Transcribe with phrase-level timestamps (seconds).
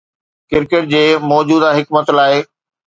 [0.49, 2.33] cricket جي موجوده حڪمت لاء